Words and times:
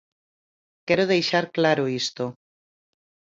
Quero 0.87 1.09
deixar 1.13 1.45
claro 1.57 1.83
isto. 2.01 2.23